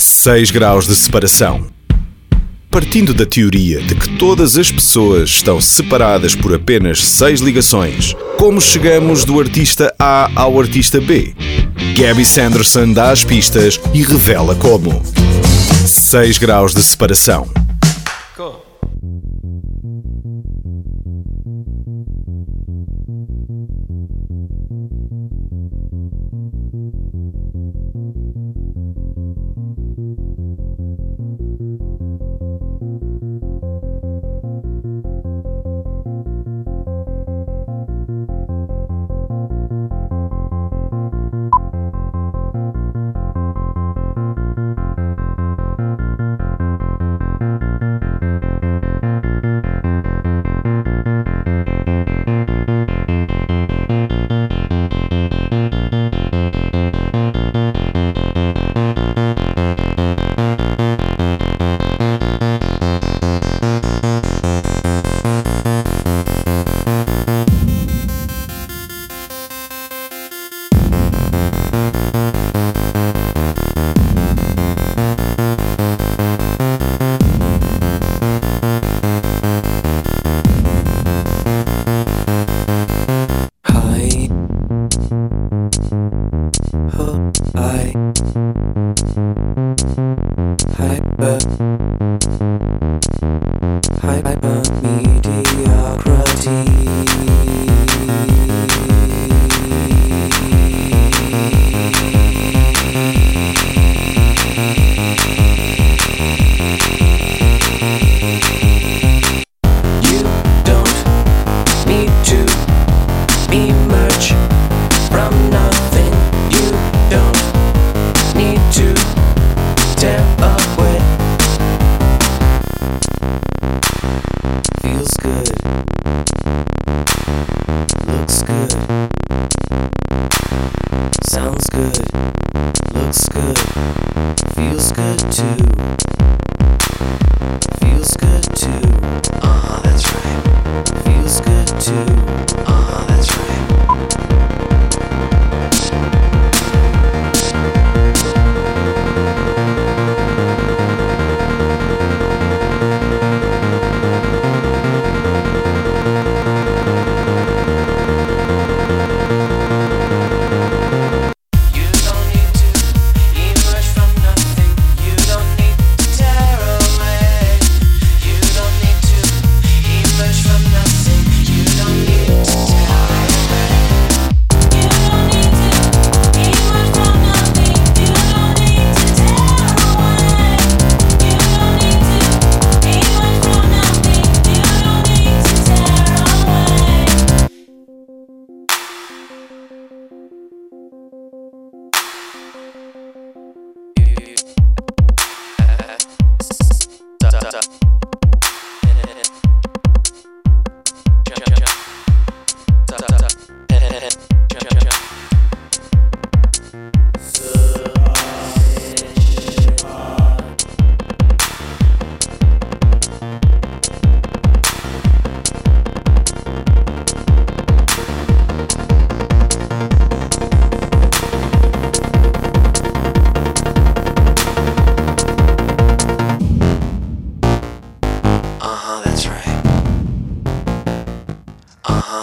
6 0.00 0.50
graus 0.50 0.86
de 0.86 0.96
separação. 0.96 1.66
Partindo 2.70 3.12
da 3.12 3.26
teoria 3.26 3.82
de 3.82 3.94
que 3.94 4.08
todas 4.16 4.56
as 4.56 4.70
pessoas 4.70 5.28
estão 5.28 5.60
separadas 5.60 6.34
por 6.34 6.54
apenas 6.54 7.04
seis 7.04 7.40
ligações, 7.40 8.14
como 8.38 8.60
chegamos 8.60 9.24
do 9.24 9.38
artista 9.38 9.94
A 9.98 10.30
ao 10.34 10.58
artista 10.58 11.00
B? 11.00 11.34
Gabby 11.96 12.24
Sanderson 12.24 12.92
dá 12.92 13.10
as 13.10 13.24
pistas 13.24 13.78
e 13.92 14.02
revela 14.02 14.54
como. 14.54 15.02
6 15.84 16.38
graus 16.38 16.74
de 16.74 16.82
separação. 16.82 17.46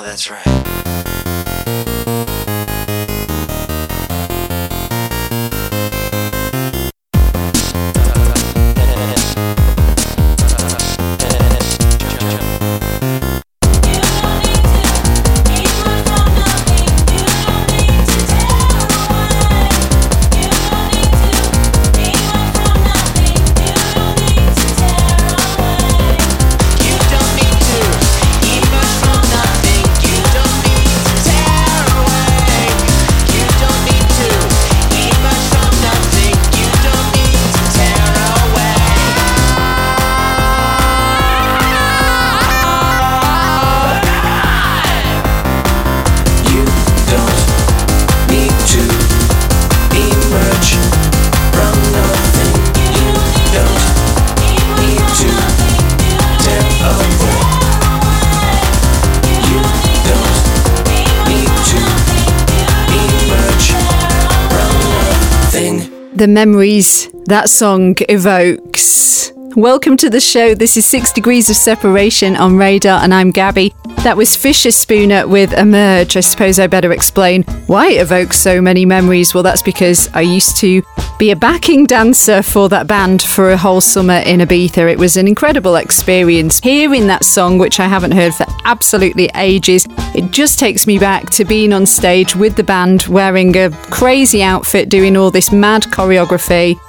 that's 0.08 0.30
right. 0.32 1.17
The 66.18 66.28
memories 66.28 67.10
that 67.26 67.48
song 67.48 67.96
evokes. 68.10 69.32
Welcome 69.56 69.98
to 69.98 70.10
the 70.10 70.20
show. 70.20 70.56
This 70.56 70.76
is 70.76 70.84
Six 70.84 71.12
Degrees 71.12 71.48
of 71.52 71.56
Separation 71.56 72.36
on 72.36 72.58
Radar, 72.58 73.04
and 73.04 73.14
I'm 73.14 73.30
Gabby. 73.30 73.72
That 74.08 74.16
was 74.16 74.38
Fischerspooner 74.38 75.28
with 75.28 75.52
Emerge. 75.52 76.16
I 76.16 76.22
suppose 76.22 76.60
I 76.60 76.68
better 76.68 76.94
explain 76.94 77.44
why 77.66 77.90
it 77.90 78.02
evokes 78.02 78.40
so 78.40 78.62
many 78.62 78.86
memories. 78.86 79.34
Well, 79.34 79.44
that's 79.44 79.62
because 79.62 80.10
I 80.14 80.22
used 80.22 80.56
to 80.60 80.82
be 81.20 81.32
a 81.32 81.36
backing 81.36 81.86
dancer 81.86 82.42
for 82.42 82.70
that 82.70 82.88
band 82.88 83.22
for 83.22 83.52
a 83.52 83.58
whole 83.58 83.82
summer 83.82 84.20
in 84.26 84.40
Ibiza. 84.40 84.90
It 84.90 84.98
was 84.98 85.18
an 85.18 85.28
incredible 85.28 85.76
experience. 85.76 86.62
Hearing 86.62 87.08
that 87.08 87.26
song, 87.26 87.58
which 87.58 87.82
I 87.82 87.88
haven't 87.88 88.14
heard 88.14 88.34
for 88.34 88.46
absolutely 88.64 89.30
ages, 89.36 89.86
it 90.16 90.32
just 90.32 90.58
takes 90.58 90.88
me 90.88 90.98
back 90.98 91.30
to 91.32 91.44
being 91.44 91.74
on 91.74 91.86
stage 91.86 92.34
with 92.34 92.56
the 92.56 92.64
band 92.64 93.08
wearing 93.08 93.58
a 93.58 93.72
crazy 93.92 94.42
outfit, 94.42 94.88
doing 94.88 95.18
all 95.18 95.32
this 95.32 95.52
mad 95.52 95.84
choreography 95.84 96.80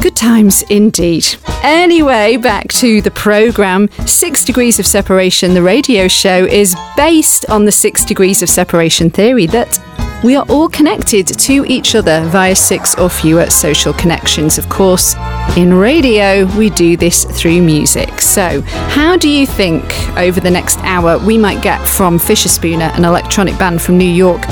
Good 0.00 0.14
times 0.14 0.62
indeed. 0.70 1.26
Anyway, 1.62 2.36
back 2.36 2.68
to 2.74 3.02
the 3.02 3.10
programme. 3.10 3.88
Six 4.06 4.44
Degrees 4.44 4.78
of 4.78 4.86
Separation, 4.86 5.54
the 5.54 5.62
radio 5.62 6.06
show, 6.06 6.44
is 6.44 6.76
based 6.96 7.50
on 7.50 7.64
the 7.64 7.72
six 7.72 8.04
degrees 8.04 8.40
of 8.40 8.48
separation 8.48 9.10
theory 9.10 9.46
that 9.46 9.78
we 10.22 10.36
are 10.36 10.44
all 10.48 10.68
connected 10.68 11.26
to 11.26 11.64
each 11.66 11.94
other 11.94 12.24
via 12.26 12.54
six 12.54 12.96
or 12.96 13.08
fewer 13.08 13.50
social 13.50 13.92
connections. 13.92 14.56
Of 14.56 14.68
course, 14.68 15.14
in 15.56 15.74
radio, 15.74 16.46
we 16.56 16.70
do 16.70 16.96
this 16.96 17.24
through 17.24 17.62
music. 17.62 18.20
So, 18.20 18.62
how 18.62 19.16
do 19.16 19.28
you 19.28 19.46
think 19.46 19.84
over 20.16 20.40
the 20.40 20.50
next 20.50 20.78
hour 20.80 21.18
we 21.18 21.38
might 21.38 21.62
get 21.62 21.86
from 21.86 22.18
Fischerspooner, 22.18 22.96
an 22.96 23.04
electronic 23.04 23.58
band 23.58 23.82
from 23.82 23.98
New 23.98 24.04
York, 24.04 24.42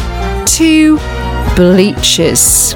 to 0.56 0.98
Bleachers? 1.56 2.74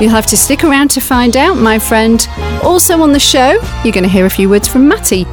You'll 0.00 0.10
have 0.10 0.26
to 0.26 0.36
stick 0.36 0.64
around 0.64 0.90
to 0.92 1.00
find 1.00 1.36
out, 1.36 1.56
my 1.56 1.78
friend. 1.78 2.26
Also 2.62 3.00
on 3.02 3.12
the 3.12 3.20
show, 3.20 3.52
you're 3.84 3.92
going 3.92 4.04
to 4.04 4.08
hear 4.08 4.26
a 4.26 4.30
few 4.30 4.48
words 4.48 4.68
from 4.68 4.88
Matty 4.88 5.24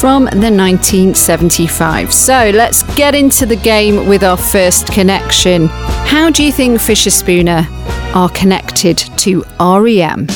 from 0.00 0.24
the 0.24 0.50
1975. 0.52 2.12
So 2.12 2.50
let's 2.54 2.82
get 2.94 3.14
into 3.14 3.46
the 3.46 3.56
game 3.56 4.06
with 4.06 4.22
our 4.22 4.36
first 4.36 4.92
connection. 4.92 5.68
How 5.68 6.30
do 6.30 6.44
you 6.44 6.52
think 6.52 6.78
Fischerspooner 6.78 7.66
are 8.14 8.28
connected 8.30 8.98
to 9.18 9.44
REM? 9.58 10.26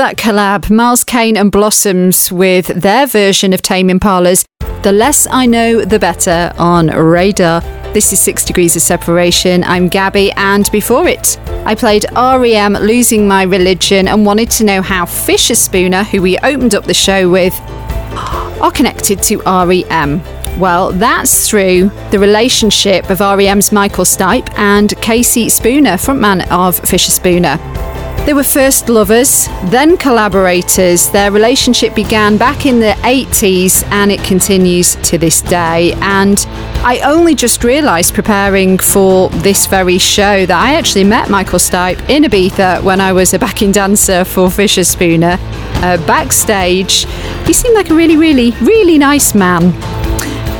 That 0.00 0.16
collab, 0.16 0.70
Miles 0.70 1.04
Kane 1.04 1.36
and 1.36 1.52
Blossoms 1.52 2.32
with 2.32 2.68
their 2.68 3.06
version 3.06 3.52
of 3.52 3.60
Tame 3.60 3.90
Impala's 3.90 4.46
The 4.82 4.92
Less 4.92 5.26
I 5.30 5.44
Know, 5.44 5.84
The 5.84 5.98
Better 5.98 6.54
on 6.56 6.86
Radar. 6.86 7.60
This 7.92 8.10
is 8.10 8.18
Six 8.18 8.42
Degrees 8.42 8.74
of 8.76 8.80
Separation. 8.80 9.62
I'm 9.62 9.88
Gabby, 9.88 10.32
and 10.38 10.72
before 10.72 11.06
it, 11.06 11.38
I 11.66 11.74
played 11.74 12.06
REM 12.14 12.72
Losing 12.76 13.28
My 13.28 13.42
Religion 13.42 14.08
and 14.08 14.24
wanted 14.24 14.50
to 14.52 14.64
know 14.64 14.80
how 14.80 15.04
Fischerspooner, 15.04 16.06
who 16.06 16.22
we 16.22 16.38
opened 16.38 16.74
up 16.74 16.84
the 16.84 16.94
show 16.94 17.28
with, 17.28 17.52
are 17.60 18.72
connected 18.72 19.22
to 19.24 19.42
REM. 19.42 20.22
Well, 20.58 20.92
that's 20.92 21.46
through 21.46 21.90
the 22.10 22.18
relationship 22.18 23.10
of 23.10 23.20
REM's 23.20 23.70
Michael 23.70 24.04
Stipe 24.04 24.50
and 24.58 24.96
Casey 25.02 25.50
Spooner, 25.50 25.98
frontman 25.98 26.50
of 26.50 26.80
Fischerspooner. 26.80 27.89
They 28.26 28.34
were 28.34 28.44
first 28.44 28.88
lovers, 28.88 29.48
then 29.64 29.96
collaborators. 29.96 31.08
Their 31.10 31.32
relationship 31.32 31.94
began 31.94 32.36
back 32.36 32.64
in 32.66 32.78
the 32.78 32.92
80s 33.02 33.82
and 33.90 34.12
it 34.12 34.22
continues 34.22 34.94
to 34.96 35.18
this 35.18 35.40
day. 35.40 35.94
And 36.00 36.38
I 36.84 37.00
only 37.02 37.34
just 37.34 37.64
realised 37.64 38.14
preparing 38.14 38.78
for 38.78 39.30
this 39.30 39.66
very 39.66 39.98
show 39.98 40.46
that 40.46 40.62
I 40.62 40.74
actually 40.74 41.04
met 41.04 41.28
Michael 41.28 41.58
Stipe 41.58 42.08
in 42.08 42.22
Ibiza 42.24 42.82
when 42.84 43.00
I 43.00 43.12
was 43.12 43.34
a 43.34 43.38
backing 43.38 43.72
dancer 43.72 44.24
for 44.24 44.48
Fischerspooner. 44.48 45.36
Uh, 45.82 45.96
backstage, 46.06 47.06
he 47.46 47.52
seemed 47.52 47.74
like 47.74 47.90
a 47.90 47.94
really, 47.94 48.16
really, 48.16 48.52
really 48.60 48.98
nice 48.98 49.34
man. 49.34 49.72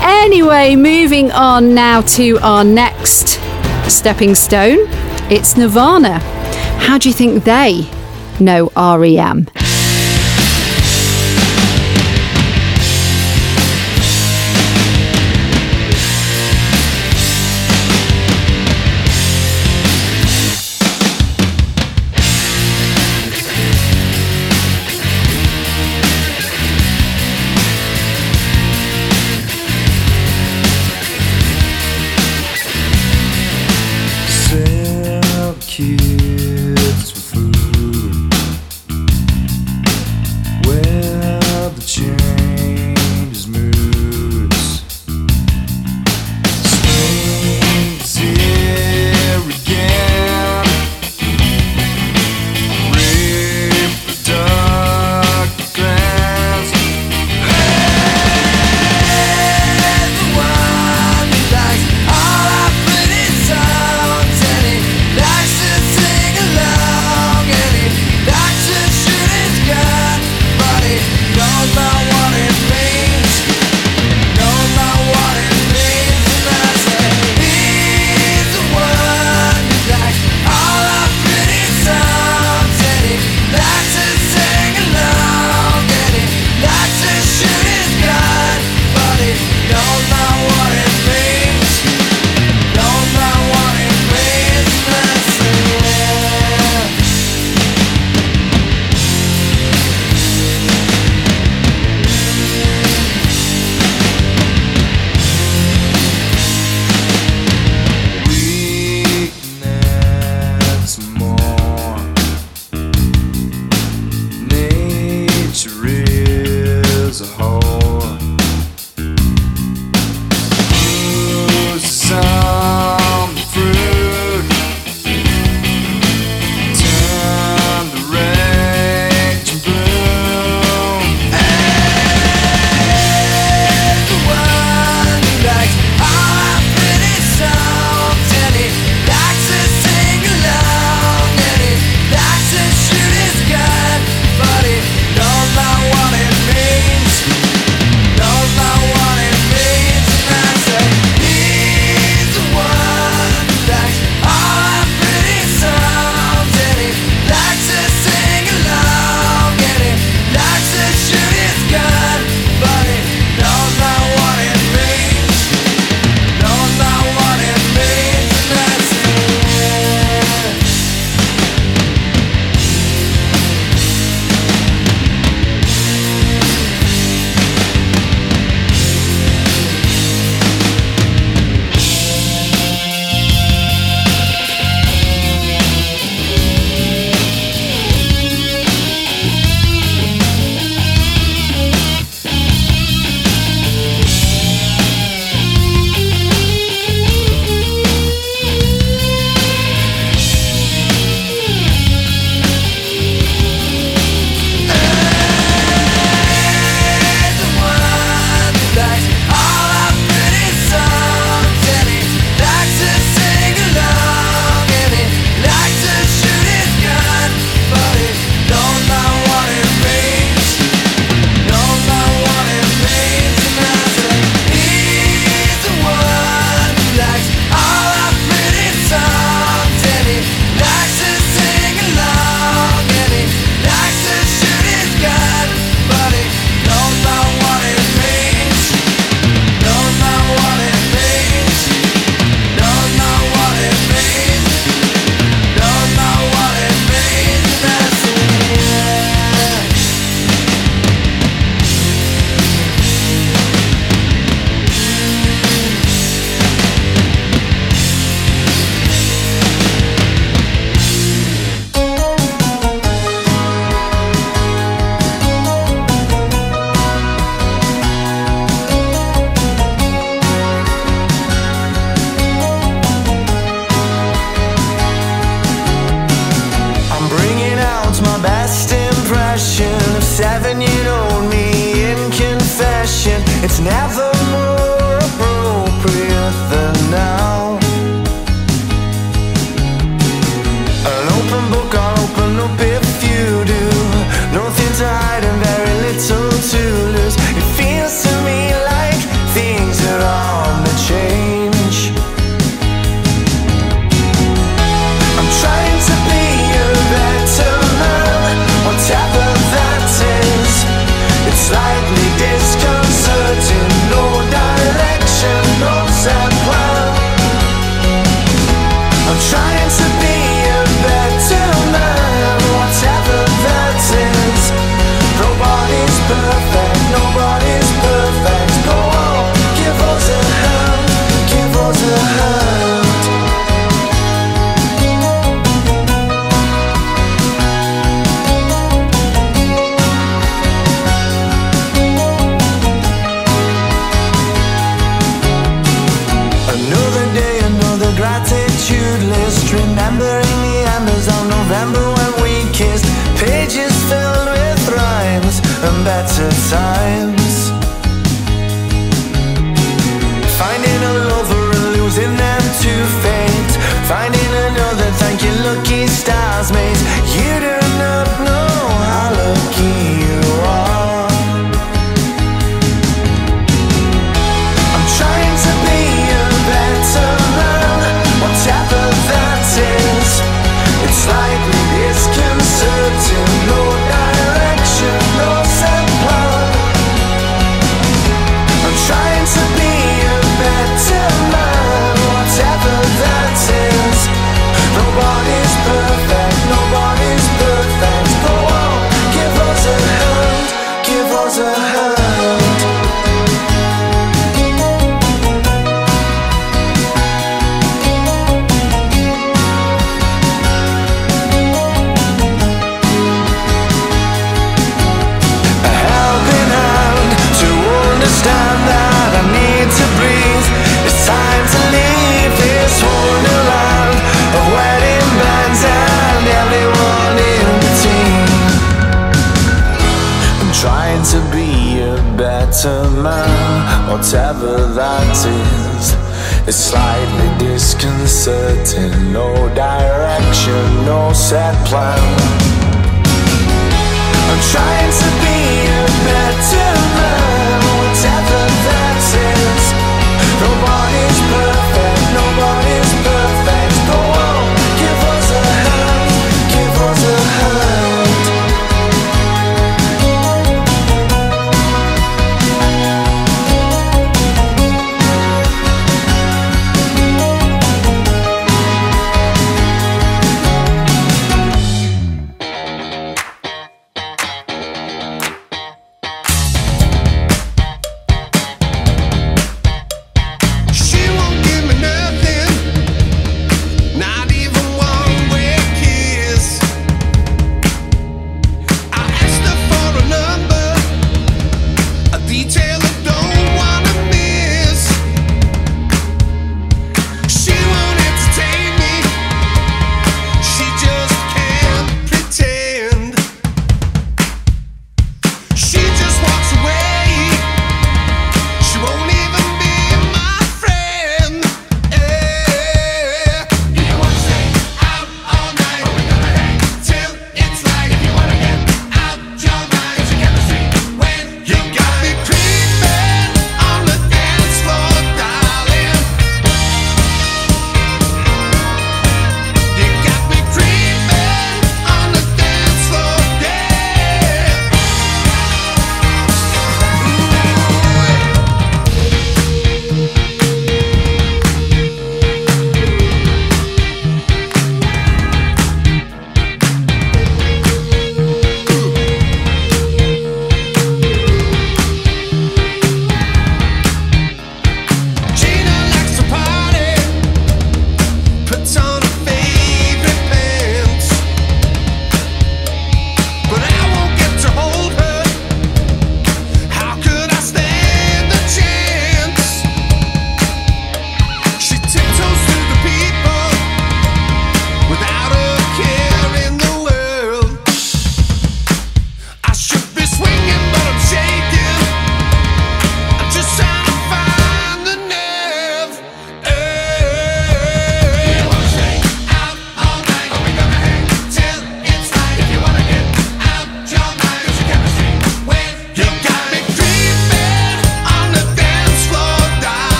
Anyway, 0.00 0.74
moving 0.74 1.30
on 1.30 1.74
now 1.74 2.00
to 2.00 2.38
our 2.38 2.64
next 2.64 3.38
stepping 3.88 4.34
stone. 4.34 4.78
It's 5.30 5.56
Nirvana. 5.56 6.41
How 6.78 6.98
do 6.98 7.08
you 7.08 7.14
think 7.14 7.44
they 7.44 7.88
know 8.40 8.70
REM? 8.76 9.46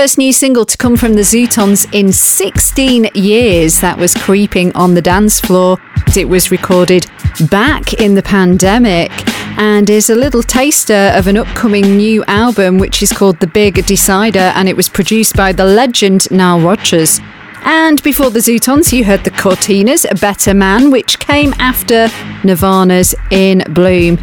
first 0.00 0.16
new 0.16 0.32
single 0.32 0.64
to 0.64 0.78
come 0.78 0.96
from 0.96 1.12
the 1.12 1.20
Zutons 1.20 1.86
in 1.92 2.10
16 2.10 3.10
years. 3.12 3.82
That 3.82 3.98
was 3.98 4.14
Creeping 4.14 4.74
on 4.74 4.94
the 4.94 5.02
Dance 5.02 5.38
Floor. 5.38 5.76
It 6.16 6.26
was 6.26 6.50
recorded 6.50 7.04
back 7.50 7.92
in 7.92 8.14
the 8.14 8.22
pandemic 8.22 9.10
and 9.58 9.90
is 9.90 10.08
a 10.08 10.14
little 10.14 10.42
taster 10.42 11.12
of 11.14 11.26
an 11.26 11.36
upcoming 11.36 11.98
new 11.98 12.24
album, 12.24 12.78
which 12.78 13.02
is 13.02 13.12
called 13.12 13.40
The 13.40 13.46
Big 13.46 13.84
Decider, 13.84 14.54
and 14.56 14.70
it 14.70 14.74
was 14.74 14.88
produced 14.88 15.36
by 15.36 15.52
the 15.52 15.66
legend 15.66 16.30
Nile 16.30 16.60
Rodgers. 16.60 17.20
And 17.64 18.02
before 18.02 18.30
the 18.30 18.38
Zutons, 18.38 18.94
you 18.94 19.04
heard 19.04 19.24
the 19.24 19.32
Cortinas, 19.32 20.10
A 20.10 20.14
Better 20.14 20.54
Man, 20.54 20.90
which 20.90 21.18
came 21.18 21.52
after 21.58 22.08
Nirvana's 22.42 23.14
In 23.30 23.62
Bloom. 23.74 24.16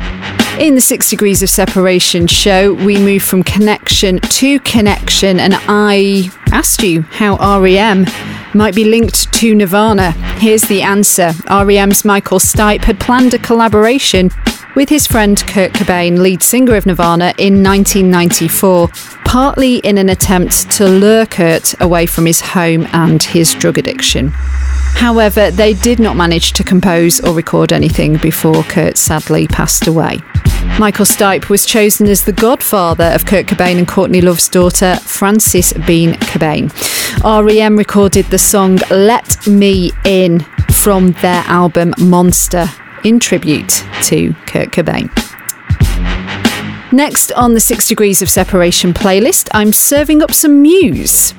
In 0.60 0.74
the 0.74 0.82
Six 0.82 1.12
Degrees 1.12 1.44
of 1.44 1.52
Separation 1.52 2.26
show, 2.26 2.74
we 2.74 2.98
move 2.98 3.22
from 3.22 3.44
connection 3.44 4.20
to 4.20 4.60
connection, 4.62 5.40
and 5.40 5.54
I 5.68 6.32
asked 6.52 6.82
you 6.82 7.04
how 7.04 7.38
REM 7.62 8.08
might 8.56 8.74
be 8.74 8.84
linked 8.84 9.32
to 9.34 9.54
Nirvana. 9.54 10.14
Here's 10.40 10.64
the 10.64 10.82
answer 10.82 11.34
REM's 11.48 12.04
Michael 12.04 12.40
Stipe 12.40 12.86
had 12.86 13.00
planned 13.00 13.36
a 13.36 13.38
collaboration 13.38 14.32
with 14.76 14.90
his 14.90 15.06
friend 15.06 15.38
Kurt 15.46 15.74
Cobain, 15.74 16.18
lead 16.18 16.42
singer 16.42 16.76
of 16.76 16.88
Nirvana, 16.88 17.36
in 17.38 17.62
1994, 17.62 18.88
partly 19.26 19.76
in 19.78 20.00
an 20.00 20.10
attempt 20.10 20.72
to 20.72 20.88
lure 20.88 21.28
Kurt 21.28 21.80
away 21.80 22.08
from 22.08 22.26
his 22.26 22.42
home 22.42 22.88
and 22.94 23.22
his 23.22 23.54
drug 23.54 23.78
addiction. 23.78 24.34
However, 24.98 25.52
they 25.52 25.76
did 25.76 26.00
not 26.00 26.16
manage 26.16 26.54
to 26.54 26.64
compose 26.64 27.20
or 27.20 27.34
record 27.36 27.72
anything 27.72 28.18
before 28.18 28.64
Kurt 28.64 28.98
sadly 28.98 29.48
passed 29.48 29.86
away. 29.86 30.18
Michael 30.80 31.06
Stipe 31.06 31.50
was 31.50 31.68
chosen 31.68 32.08
as 32.08 32.24
the 32.24 32.34
godfather 32.34 33.12
of 33.14 33.28
Kurt 33.28 33.46
Cobain 33.46 33.78
and 33.78 33.88
Courtney 33.88 34.22
Love's 34.22 34.50
daughter, 34.50 34.96
Frances 34.98 35.72
Bean 35.86 36.14
Cobain. 36.14 36.72
REM 37.24 37.78
recorded 37.78 38.26
the 38.26 38.40
song 38.40 38.80
Let 38.90 39.46
Me 39.46 39.92
In 40.04 40.40
from 40.72 41.12
their 41.22 41.44
album 41.46 41.94
Monster 42.00 42.66
in 43.04 43.20
tribute 43.20 43.84
to 44.02 44.34
Kurt 44.48 44.72
Cobain. 44.72 45.12
Next 46.92 47.32
on 47.34 47.54
the 47.54 47.60
Six 47.60 47.88
Degrees 47.88 48.24
of 48.24 48.32
Separation 48.32 48.96
playlist, 48.96 49.48
I'm 49.54 49.74
serving 49.74 50.24
up 50.24 50.34
some 50.34 50.64
Muse. 50.64 51.36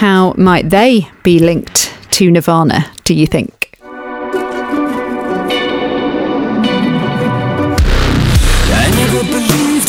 How 0.00 0.34
might 0.36 0.70
they 0.70 1.08
be 1.22 1.38
linked 1.38 1.99
to 2.10 2.30
Nirvana, 2.30 2.90
do 3.04 3.14
you 3.14 3.26
think? 3.26 3.54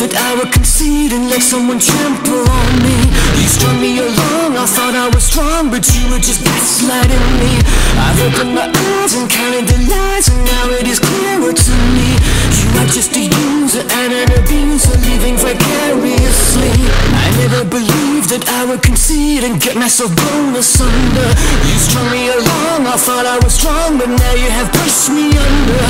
That 0.02 0.18
I 0.18 0.34
would 0.34 0.50
concede 0.50 1.14
and 1.14 1.30
let 1.30 1.46
someone 1.46 1.78
trample 1.78 2.42
on 2.42 2.72
me. 2.82 2.98
You 3.38 3.46
strung 3.46 3.78
me 3.78 4.02
along, 4.02 4.58
I 4.58 4.66
thought 4.66 4.98
I 4.98 5.14
was 5.14 5.22
strong, 5.22 5.70
but 5.70 5.86
you 5.94 6.10
were 6.10 6.18
just 6.18 6.42
gaslighting 6.42 7.28
me. 7.38 7.62
I've 8.02 8.18
opened 8.26 8.58
my 8.58 8.66
eyes 8.66 9.14
and 9.14 9.30
counted 9.30 9.70
the 9.70 9.78
lies, 9.94 10.26
and 10.26 10.42
now 10.42 10.74
it 10.74 10.90
is 10.90 10.98
clearer 10.98 11.54
to 11.54 11.74
me. 11.94 12.18
You 12.50 12.61
are 12.80 12.88
just 12.88 13.16
a 13.18 13.24
user 13.26 13.82
and 13.82 14.14
an 14.14 14.30
abuser, 14.40 14.96
living 15.08 15.38
vicariously. 15.38 16.74
I 17.16 17.28
never 17.42 17.66
believed 17.66 18.30
that 18.30 18.48
I 18.48 18.66
would 18.66 18.82
concede 18.82 19.44
and 19.44 19.60
get 19.60 19.76
myself 19.76 20.16
blown 20.16 20.56
asunder. 20.56 21.30
You 21.68 21.78
strung 21.80 22.10
me 22.12 22.30
along, 22.30 22.88
I 22.88 22.98
thought 22.98 23.26
I 23.26 23.38
was 23.44 23.54
strong, 23.56 23.98
but 23.98 24.10
now 24.10 24.34
you 24.34 24.50
have 24.50 24.72
pushed 24.72 25.10
me 25.10 25.34
under. 25.34 25.84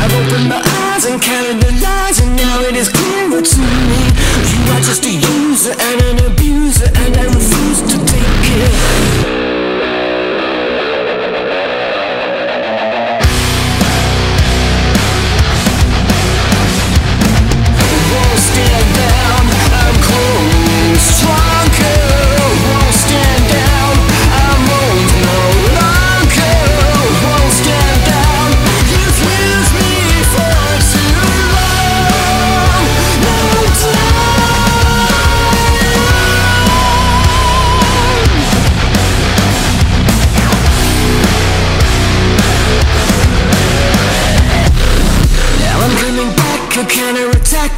I've 0.00 0.14
opened 0.14 0.48
my 0.48 0.62
eyes 0.88 1.04
and 1.04 1.20
counted 1.20 1.60
the 1.60 1.72
lies, 1.82 2.20
and 2.20 2.36
now 2.36 2.60
it 2.64 2.76
is 2.76 2.88
clearer 2.88 3.42
to 3.42 3.58
me. 3.60 4.02
You 4.50 4.60
are 4.72 4.82
just 4.82 5.04
a 5.04 5.12
user 5.12 5.74
and 5.76 5.98
an 6.10 6.32
abuser, 6.32 6.88
and 6.88 7.16
I 7.16 7.24
refuse 7.30 7.80
to 7.92 7.96
take 8.06 8.44
it. 8.58 9.43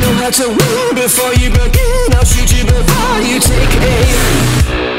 know 0.00 0.12
how 0.14 0.30
to 0.30 0.48
win 0.48 0.94
before 0.94 1.32
you 1.34 1.50
begin. 1.50 2.14
I'll 2.14 2.24
shoot 2.24 2.50
you 2.56 2.64
before 2.64 3.20
you 3.20 3.40
take 3.40 3.72
aim. 3.82 4.95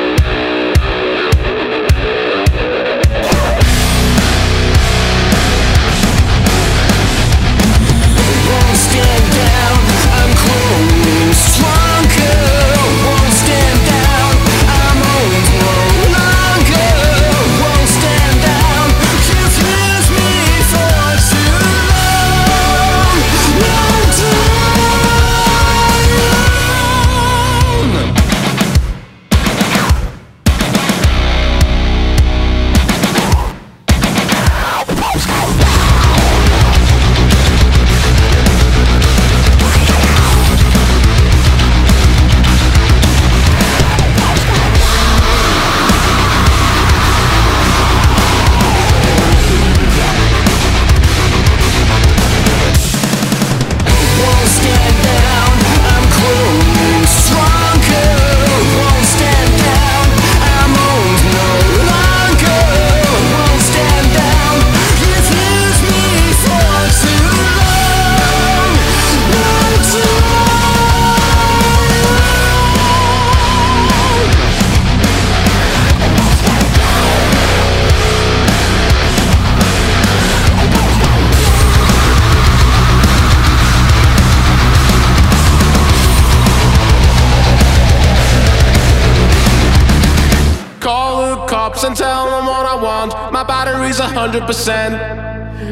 A 94.08 94.20
hundred 94.20 94.44
percent. 94.44 94.96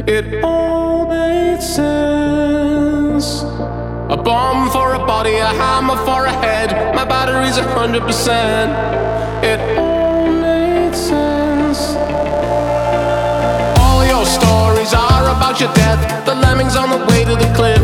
It 0.09 0.43
all 0.43 1.07
made 1.07 1.61
sense. 1.61 3.43
A 4.09 4.17
bomb 4.17 4.69
for 4.71 4.93
a 4.93 4.99
body, 4.99 5.35
a 5.35 5.51
hammer 5.61 5.97
for 6.07 6.25
a 6.25 6.31
head. 6.31 6.95
My 6.95 7.05
battery's 7.05 7.57
a 7.57 7.63
hundred 7.63 8.03
percent. 8.03 8.71
It 9.43 9.59
all 9.77 10.27
made 10.27 10.95
sense. 10.95 11.95
All 13.79 14.05
your 14.05 14.25
stories 14.25 14.93
are 14.93 15.25
about 15.35 15.59
your 15.61 15.73
death. 15.73 16.25
The 16.25 16.35
lemmings 16.35 16.75
on 16.75 16.89
the 16.89 17.01
way 17.07 17.23
to 17.23 17.35
the 17.43 17.49
cliff. 17.55 17.83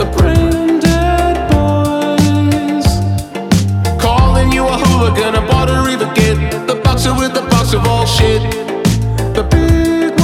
The 0.00 0.06
brain 0.16 0.80
dead 0.80 1.36
boys. 1.52 2.86
Calling 4.00 4.52
you 4.52 4.64
a 4.66 4.76
hooligan, 4.84 5.34
a 5.34 5.42
buttery 5.46 5.96
forget. 6.02 6.36
The 6.66 6.76
boxer 6.82 7.14
with 7.14 7.34
the 7.34 7.42
box 7.52 7.74
of 7.74 7.86
all 7.86 8.06
shit. 8.06 8.42
The 9.34 9.42
big 9.42 10.23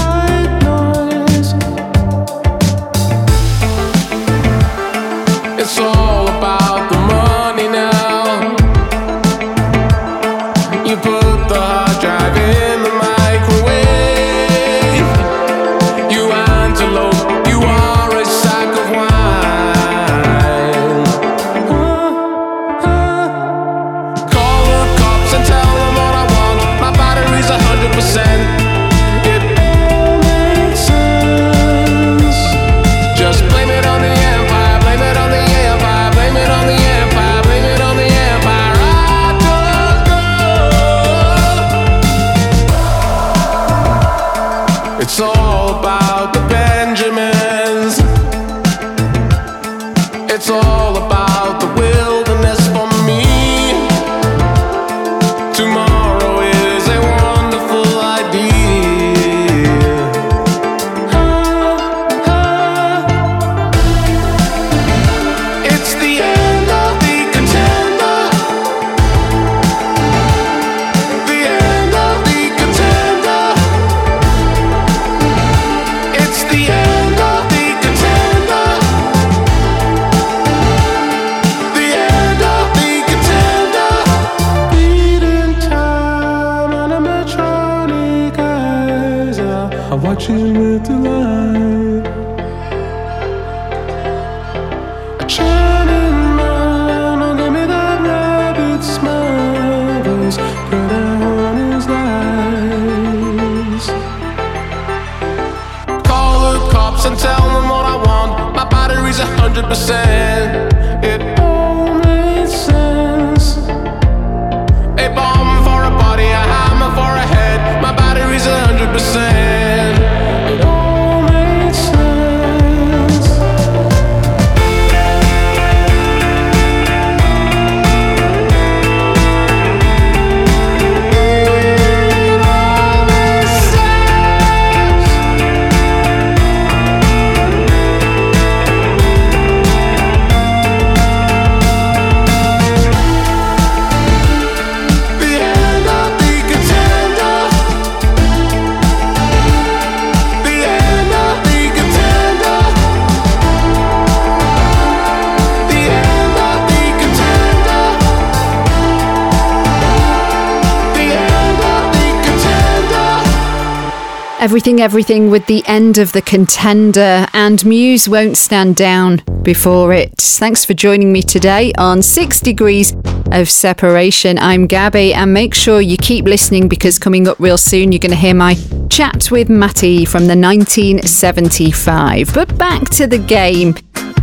Everything, 164.79 165.31
with 165.31 165.47
the 165.47 165.65
end 165.67 165.99
of 165.99 166.13
the 166.13 166.23
contender, 166.23 167.27
and 167.33 167.65
Muse 167.65 168.09
won't 168.09 168.37
stand 168.37 168.77
down 168.77 169.23
before 169.43 169.93
it. 169.93 170.13
Thanks 170.17 170.65
for 170.65 170.75
joining 170.75 171.13
me 171.13 171.23
today 171.23 171.73
on 171.77 172.03
Six 172.03 172.41
Degrees 172.41 172.95
of 173.33 173.51
Separation. 173.51 174.39
I'm 174.39 174.67
Gabby, 174.67 175.13
and 175.13 175.33
make 175.35 175.55
sure 175.55 175.81
you 175.81 175.97
keep 175.97 176.25
listening 176.27 176.69
because 176.69 176.99
coming 176.99 177.27
up 177.27 177.41
real 177.41 177.59
soon, 177.59 177.91
you're 177.91 177.99
going 177.99 178.11
to 178.11 178.17
hear 178.17 178.35
my 178.35 178.55
chat 178.91 179.31
with 179.31 179.49
Matty 179.49 180.05
from 180.05 180.27
the 180.27 180.37
1975. 180.37 182.33
But 182.33 182.57
back 182.57 182.89
to 182.91 183.07
the 183.07 183.19
game. 183.19 183.75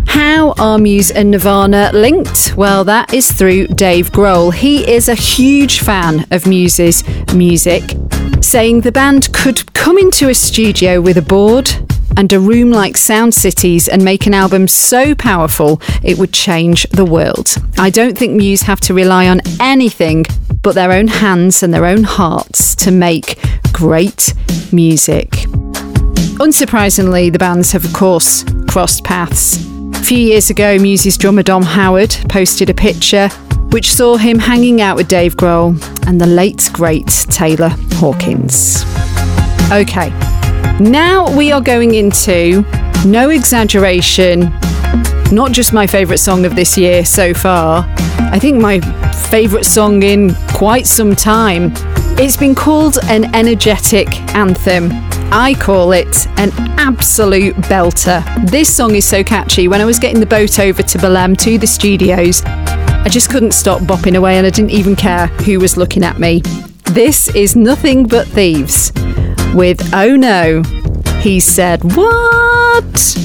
How 0.05 0.53
are 0.57 0.77
Muse 0.79 1.11
and 1.11 1.31
Nirvana 1.31 1.91
linked? 1.93 2.53
Well, 2.55 2.83
that 2.85 3.13
is 3.13 3.31
through 3.31 3.67
Dave 3.67 4.11
Grohl. 4.11 4.53
He 4.53 4.89
is 4.89 5.09
a 5.09 5.15
huge 5.15 5.81
fan 5.81 6.25
of 6.31 6.47
Muse's 6.47 7.03
music, 7.33 7.83
saying 8.47 8.79
the 8.79 8.91
band 8.93 9.33
could 9.33 9.73
come 9.73 9.97
into 9.97 10.29
a 10.29 10.33
studio 10.33 11.01
with 11.01 11.17
a 11.17 11.21
board 11.21 11.69
and 12.15 12.31
a 12.31 12.39
room 12.39 12.71
like 12.71 12.95
Sound 12.95 13.33
Cities 13.33 13.89
and 13.89 14.05
make 14.05 14.25
an 14.25 14.33
album 14.33 14.69
so 14.69 15.13
powerful 15.13 15.81
it 16.01 16.17
would 16.17 16.31
change 16.31 16.87
the 16.91 17.03
world. 17.03 17.53
I 17.77 17.89
don't 17.89 18.17
think 18.17 18.35
Muse 18.35 18.61
have 18.61 18.79
to 18.81 18.93
rely 18.93 19.27
on 19.27 19.41
anything 19.59 20.25
but 20.61 20.75
their 20.75 20.93
own 20.93 21.09
hands 21.09 21.61
and 21.61 21.73
their 21.73 21.83
own 21.83 22.03
hearts 22.03 22.73
to 22.75 22.91
make 22.91 23.37
great 23.73 24.33
music. 24.71 25.29
Unsurprisingly, 26.39 27.29
the 27.29 27.39
bands 27.39 27.73
have, 27.73 27.83
of 27.83 27.91
course, 27.91 28.45
crossed 28.69 29.03
paths. 29.03 29.57
A 29.93 30.03
few 30.03 30.19
years 30.19 30.49
ago, 30.49 30.79
Muse's 30.79 31.17
drummer 31.17 31.43
Dom 31.43 31.63
Howard 31.63 32.15
posted 32.29 32.69
a 32.69 32.73
picture 32.73 33.29
which 33.71 33.93
saw 33.93 34.17
him 34.17 34.39
hanging 34.39 34.81
out 34.81 34.95
with 34.95 35.07
Dave 35.07 35.35
Grohl 35.35 35.75
and 36.07 36.19
the 36.19 36.25
late 36.25 36.69
great 36.73 37.07
Taylor 37.07 37.69
Hawkins. 37.93 38.83
Okay, 39.71 40.09
now 40.79 41.35
we 41.35 41.51
are 41.51 41.61
going 41.61 41.95
into, 41.95 42.63
no 43.05 43.29
exaggeration, 43.29 44.51
not 45.31 45.51
just 45.51 45.73
my 45.73 45.85
favourite 45.85 46.19
song 46.19 46.45
of 46.45 46.55
this 46.55 46.77
year 46.77 47.03
so 47.03 47.33
far, 47.33 47.85
I 48.31 48.39
think 48.39 48.61
my 48.61 48.79
favourite 49.29 49.65
song 49.65 50.03
in 50.03 50.35
quite 50.53 50.87
some 50.87 51.15
time. 51.15 51.73
It's 52.19 52.37
been 52.37 52.55
called 52.55 52.97
an 53.03 53.35
energetic 53.35 54.07
anthem. 54.33 54.89
I 55.31 55.55
call 55.59 55.91
it 55.91 56.27
an 56.37 56.51
absolute 56.79 57.55
belter. 57.55 58.23
This 58.49 58.73
song 58.73 58.95
is 58.95 59.05
so 59.05 59.23
catchy. 59.23 59.67
When 59.67 59.81
I 59.81 59.85
was 59.85 59.99
getting 59.99 60.21
the 60.21 60.25
boat 60.25 60.59
over 60.59 60.81
to 60.81 60.97
Belém 60.97 61.37
to 61.39 61.57
the 61.57 61.67
studios, 61.67 62.41
I 63.03 63.09
just 63.09 63.29
couldn't 63.29 63.53
stop 63.53 63.81
bopping 63.81 64.17
away 64.17 64.37
and 64.37 64.45
I 64.45 64.49
didn't 64.49 64.71
even 64.71 64.95
care 64.95 65.27
who 65.27 65.59
was 65.59 65.77
looking 65.77 66.03
at 66.03 66.19
me. 66.19 66.41
This 66.91 67.33
is 67.35 67.55
Nothing 67.55 68.05
But 68.07 68.27
Thieves 68.27 68.91
with 69.53 69.93
Oh 69.93 70.15
No. 70.15 70.63
He 71.21 71.39
said, 71.39 71.83
What? 71.95 73.17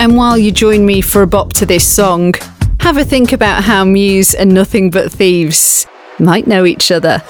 And 0.00 0.16
while 0.16 0.36
you 0.36 0.52
join 0.52 0.84
me 0.84 1.00
for 1.00 1.22
a 1.22 1.26
bop 1.26 1.52
to 1.54 1.66
this 1.66 1.86
song, 1.86 2.34
have 2.80 2.96
a 2.96 3.04
think 3.04 3.32
about 3.32 3.64
how 3.64 3.84
Muse 3.84 4.34
and 4.34 4.52
Nothing 4.52 4.90
But 4.90 5.10
Thieves 5.10 5.86
might 6.18 6.46
know 6.46 6.64
each 6.64 6.90
other. 6.90 7.22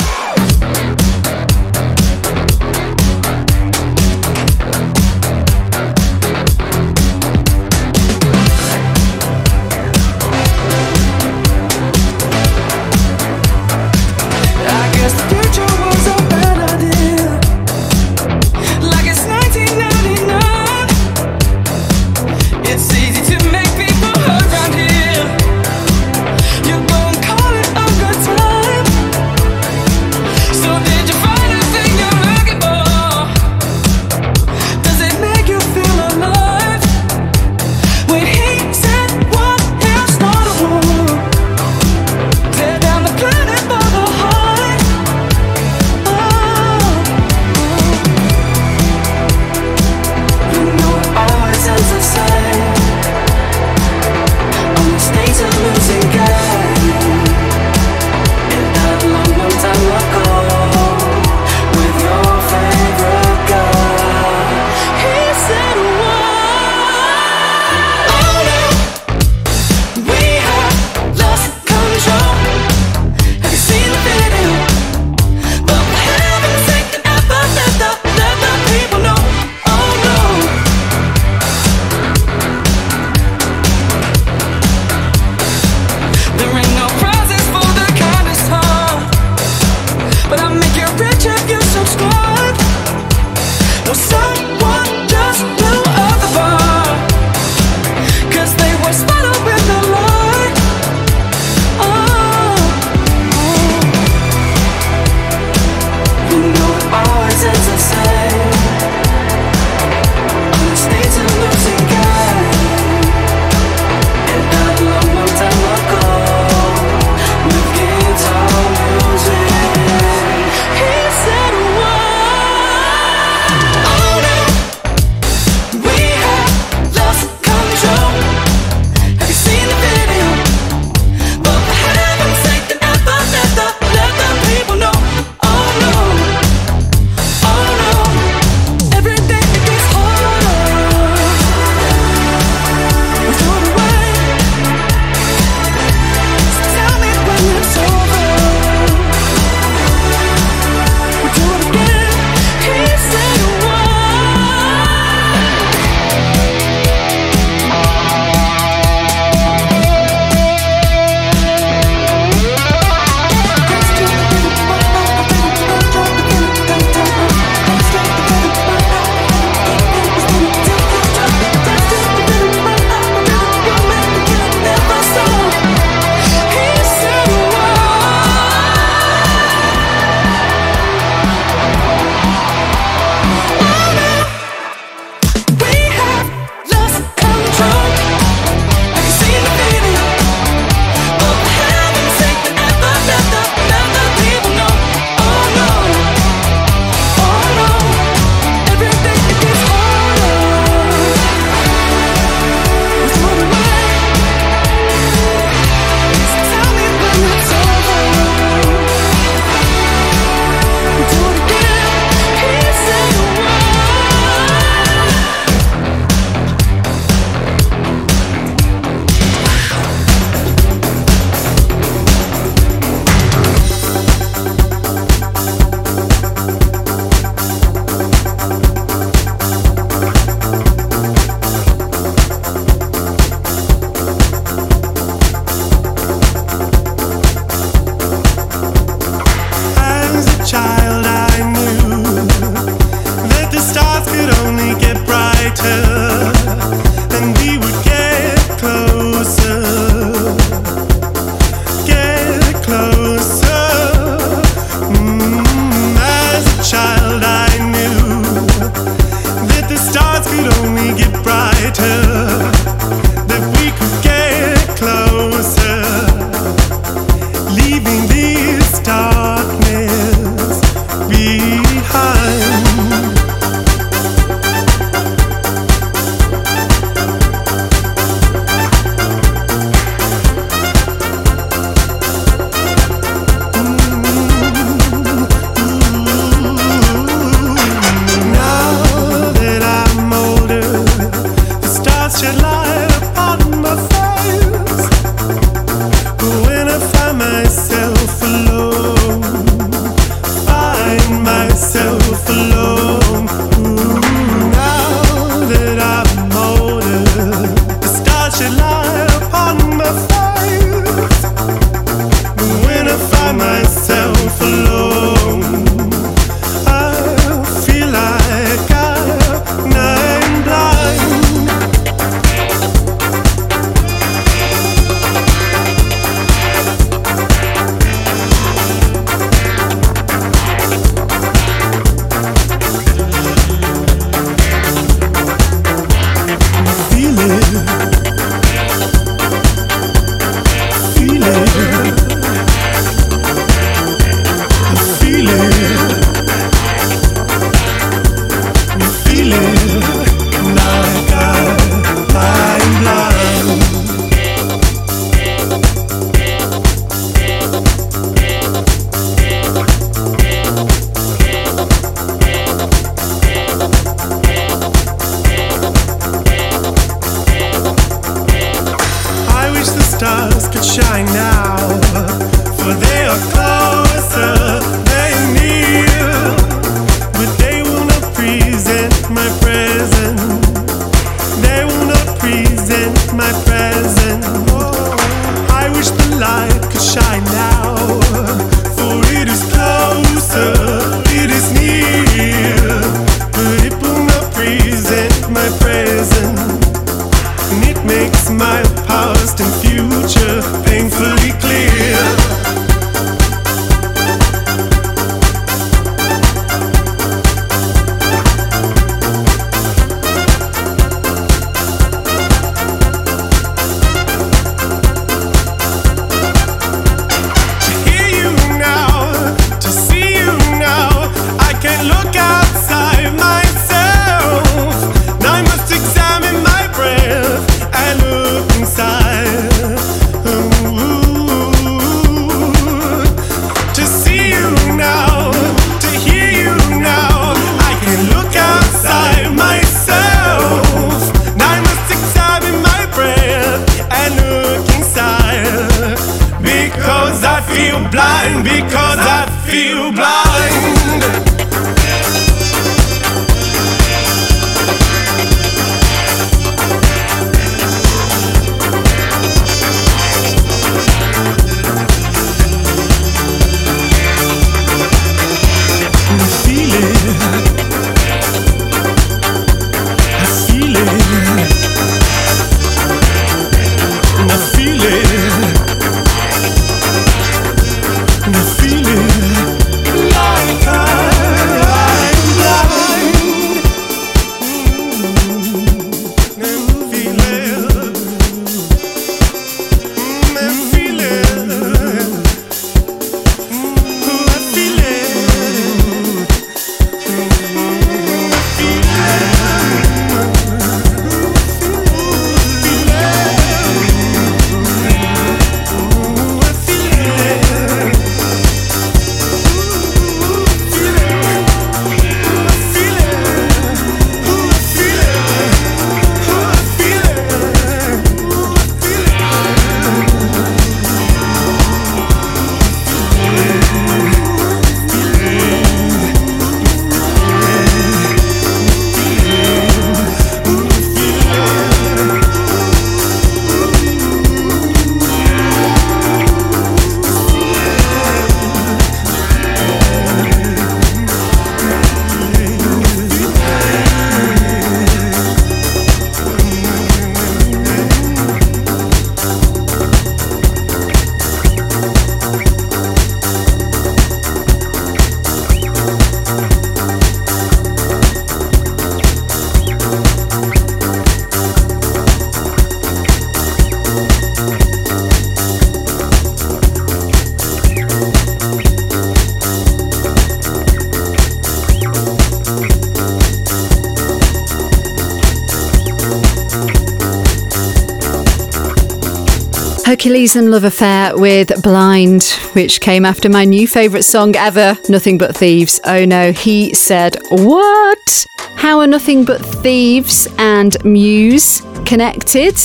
Hercules 579.94 580.34
and 580.34 580.50
Love 580.50 580.64
Affair 580.64 581.16
with 581.16 581.62
Blind, 581.62 582.24
which 582.54 582.80
came 582.80 583.04
after 583.04 583.28
my 583.28 583.44
new 583.44 583.68
favourite 583.68 584.02
song 584.02 584.34
ever, 584.34 584.76
Nothing 584.88 585.18
But 585.18 585.36
Thieves. 585.36 585.78
Oh 585.84 586.04
no, 586.04 586.32
he 586.32 586.74
said, 586.74 587.16
What? 587.30 588.26
How 588.56 588.80
are 588.80 588.88
Nothing 588.88 589.24
But 589.24 589.40
Thieves 589.40 590.26
and 590.36 590.76
Muse 590.84 591.62
connected? 591.86 592.56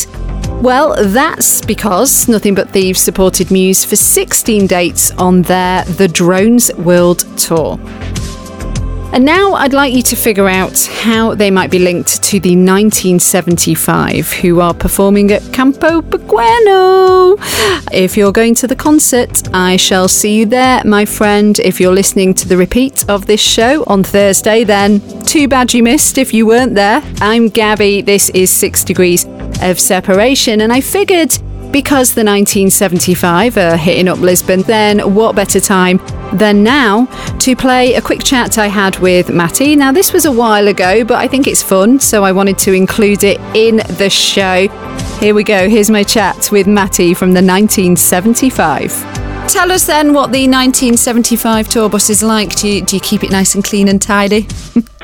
Well, 0.64 0.96
that's 1.06 1.64
because 1.64 2.28
Nothing 2.28 2.56
But 2.56 2.72
Thieves 2.72 3.00
supported 3.00 3.52
Muse 3.52 3.86
for 3.86 3.96
16 3.96 4.66
dates 4.66 5.12
on 5.12 5.44
their 5.44 5.86
The 5.86 6.08
Drones 6.08 6.74
World 6.78 7.20
Tour. 7.38 7.78
And 9.12 9.24
now 9.24 9.54
I'd 9.54 9.74
like 9.74 9.94
you 9.94 10.02
to 10.04 10.16
figure 10.16 10.48
out 10.48 10.80
how 11.02 11.36
they 11.36 11.52
might 11.52 11.70
be 11.70 11.80
linked 11.80 12.24
to 12.24 12.40
the 12.40 12.56
1975, 12.56 14.32
who 14.34 14.62
are 14.62 14.74
performing 14.74 15.32
at 15.32 15.42
Campo 15.54 16.02
If 17.92 18.18
you're 18.18 18.32
going 18.32 18.56
to 18.56 18.68
the 18.68 18.76
concert, 18.76 19.48
I 19.54 19.78
shall 19.78 20.08
see 20.08 20.38
you 20.40 20.46
there, 20.46 20.84
my 20.86 21.06
friend. 21.06 21.60
If 21.60 21.80
you're 21.80 21.94
listening 21.94 22.34
to 22.36 22.48
the 22.48 22.58
repeat 22.58 23.10
of 23.10 23.26
this 23.26 23.42
show 23.42 23.84
on 23.88 24.04
Thursday, 24.04 24.64
then 24.64 25.02
too 25.24 25.48
bad 25.48 25.74
you 25.74 25.84
missed 25.84 26.18
if 26.18 26.34
you 26.34 26.46
weren't 26.46 26.76
there. 26.76 27.02
I'm 27.22 27.50
Gabby. 27.50 28.02
This 28.02 28.30
is 28.30 28.50
Six 28.50 28.84
Degrees 28.84 29.26
of 29.62 29.80
Separation, 29.80 30.62
and 30.62 30.72
I 30.72 30.82
figured 30.82 31.38
because 31.72 32.16
the 32.16 32.24
1975 32.24 33.58
are 33.58 33.78
hitting 33.78 34.08
up 34.08 34.20
Lisbon, 34.20 34.64
then 34.64 35.14
what 35.14 35.36
better 35.36 35.60
time 35.60 36.00
than 36.34 36.64
now 36.64 37.06
to 37.40 37.56
play 37.56 37.94
a 37.94 38.02
quick 38.02 38.24
chat 38.24 38.58
I 38.58 38.68
had 38.68 38.98
with 39.00 39.30
Matty. 39.30 39.76
Now, 39.76 39.92
this 39.92 40.12
was 40.12 40.26
a 40.26 40.32
while 40.32 40.68
ago, 40.68 41.04
but 41.04 41.18
I 41.18 41.28
think 41.28 41.48
it's 41.48 41.62
fun, 41.62 42.00
so 42.00 42.24
I 42.24 42.32
wanted 42.32 42.58
to 42.60 42.74
include 42.74 43.24
it 43.24 43.40
in 43.56 43.78
the 43.98 44.10
show. 44.10 44.68
Here 45.20 45.36
we 45.36 45.44
go. 45.44 45.68
Here's 45.68 45.90
my 45.90 46.04
chat 46.04 46.50
with 46.50 46.66
Matty 46.66 47.14
from 47.14 47.34
the 47.34 47.42
1975. 47.42 48.90
Tell 49.50 49.70
us 49.70 49.86
then 49.86 50.14
what 50.14 50.32
the 50.32 50.48
1975 50.48 51.68
tour 51.68 51.90
bus 51.90 52.10
is 52.10 52.24
like. 52.24 52.56
Do 52.56 52.70
you, 52.70 52.82
do 52.82 52.96
you 52.96 53.02
keep 53.02 53.26
it 53.26 53.30
nice 53.30 53.54
and 53.54 53.62
clean 53.62 53.90
and 53.90 54.02
tidy? 54.02 54.48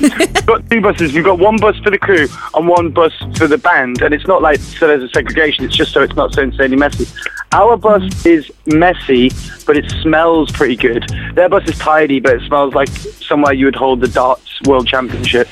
We've 0.00 0.46
got 0.46 0.68
two 0.70 0.80
buses. 0.80 1.12
We've 1.12 1.24
got 1.24 1.38
one 1.38 1.56
bus 1.58 1.76
for 1.78 1.90
the 1.90 1.98
crew 1.98 2.26
and 2.54 2.68
one 2.68 2.90
bus 2.90 3.12
for 3.36 3.46
the 3.46 3.58
band. 3.58 4.02
And 4.02 4.14
it's 4.14 4.26
not 4.26 4.42
like 4.42 4.58
so 4.60 4.86
there's 4.86 5.02
a 5.02 5.08
segregation. 5.08 5.64
It's 5.64 5.76
just 5.76 5.92
so 5.92 6.02
it's 6.02 6.14
not 6.16 6.34
so 6.34 6.42
insanely 6.42 6.76
messy. 6.76 7.06
Our 7.52 7.76
bus 7.76 8.24
is 8.24 8.50
messy, 8.66 9.30
but 9.66 9.76
it 9.76 9.90
smells 10.02 10.52
pretty 10.52 10.76
good. 10.76 11.08
Their 11.34 11.48
bus 11.48 11.68
is 11.68 11.76
tidy, 11.78 12.20
but 12.20 12.34
it 12.36 12.42
smells 12.46 12.74
like 12.74 12.88
somewhere 12.88 13.52
you 13.52 13.64
would 13.66 13.74
hold 13.74 14.00
the 14.00 14.08
darts 14.08 14.46
world 14.66 14.86
championship. 14.86 15.48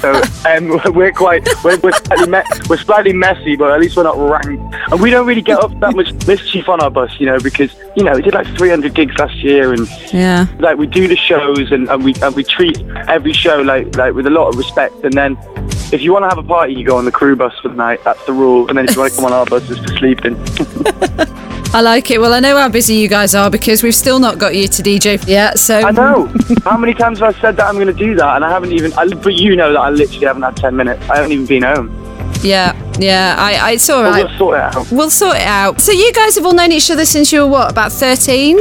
so 0.00 0.12
um, 0.48 0.80
we're 0.94 1.12
quite 1.12 1.46
we're, 1.64 1.78
we're, 1.80 1.92
slightly 1.92 2.26
me- 2.30 2.42
we're 2.68 2.76
slightly 2.78 3.12
messy, 3.12 3.56
but 3.56 3.70
at 3.72 3.80
least 3.80 3.96
we're 3.96 4.02
not 4.04 4.16
rank. 4.18 4.60
And 4.90 5.00
we 5.00 5.10
don't 5.10 5.26
really 5.26 5.42
get 5.42 5.58
up 5.58 5.78
that 5.80 5.94
much 5.96 6.12
mischief 6.26 6.68
on 6.68 6.80
our 6.80 6.90
bus, 6.90 7.10
you 7.18 7.26
know, 7.26 7.38
because 7.40 7.74
you 7.96 8.04
know 8.04 8.14
we 8.14 8.22
did 8.22 8.34
like 8.34 8.46
300 8.56 8.94
gigs 8.94 9.16
last 9.18 9.36
year, 9.42 9.72
and 9.72 9.88
Yeah. 10.12 10.46
like 10.60 10.76
we 10.78 10.86
do 10.86 11.08
the 11.08 11.16
shows 11.16 11.72
and, 11.72 11.88
and 11.88 12.04
we 12.04 12.14
and 12.22 12.34
we 12.34 12.44
treat 12.44 12.78
every 13.08 13.32
show 13.32 13.60
like 13.60 13.96
like 13.96 14.14
with 14.14 14.26
a 14.26 14.30
lot 14.30 14.48
of 14.48 14.56
respect 14.56 14.94
and 15.04 15.12
then 15.12 15.36
if 15.92 16.00
you 16.00 16.12
want 16.12 16.22
to 16.22 16.28
have 16.28 16.38
a 16.38 16.42
party 16.42 16.74
you 16.74 16.84
go 16.84 16.96
on 16.96 17.04
the 17.04 17.12
crew 17.12 17.36
bus 17.36 17.56
for 17.60 17.68
the 17.68 17.74
night 17.74 18.02
that's 18.04 18.24
the 18.26 18.32
rule 18.32 18.68
and 18.68 18.78
then 18.78 18.84
if 18.84 18.94
you 18.94 19.00
want 19.00 19.12
to 19.12 19.16
come 19.16 19.24
on 19.26 19.32
our 19.32 19.46
bus 19.46 19.68
it's 19.70 19.80
for 19.80 19.96
sleeping 19.98 20.36
I 21.74 21.80
like 21.80 22.12
it. 22.12 22.20
Well, 22.20 22.32
I 22.32 22.38
know 22.38 22.56
how 22.56 22.68
busy 22.68 22.94
you 22.94 23.08
guys 23.08 23.34
are 23.34 23.50
because 23.50 23.82
we've 23.82 23.96
still 23.96 24.20
not 24.20 24.38
got 24.38 24.54
you 24.54 24.68
to 24.68 24.80
DJ 24.80 25.26
yet. 25.26 25.58
So 25.58 25.80
I 25.80 25.90
know 25.90 26.32
how 26.64 26.76
many 26.76 26.94
times 26.94 27.18
have 27.18 27.34
I 27.36 27.40
said 27.40 27.56
that 27.56 27.66
I'm 27.66 27.74
going 27.74 27.88
to 27.88 27.92
do 27.92 28.14
that 28.14 28.36
and 28.36 28.44
I 28.44 28.50
haven't 28.50 28.70
even 28.70 28.92
I, 28.92 29.08
but 29.08 29.34
you 29.34 29.56
know 29.56 29.72
that 29.72 29.80
I 29.80 29.90
literally 29.90 30.24
haven't 30.24 30.42
had 30.42 30.56
10 30.56 30.76
minutes 30.76 31.02
I 31.10 31.16
haven't 31.16 31.32
even 31.32 31.46
been 31.46 31.64
home 31.64 31.90
Yeah, 32.44 32.80
yeah. 33.00 33.34
I, 33.36 33.54
I 33.54 33.70
it's 33.72 33.90
all 33.90 34.04
right. 34.04 34.24
we'll 34.24 34.38
sort 34.38 34.56
it 34.56 34.60
out 34.62 34.92
We'll 34.92 35.10
sort 35.10 35.36
it 35.36 35.42
out. 35.42 35.80
So 35.80 35.90
you 35.90 36.12
guys 36.12 36.36
have 36.36 36.46
all 36.46 36.54
known 36.54 36.70
each 36.70 36.92
other 36.92 37.04
since 37.04 37.32
you 37.32 37.40
were 37.40 37.48
what, 37.48 37.72
about 37.72 37.90
thirteen? 37.90 38.58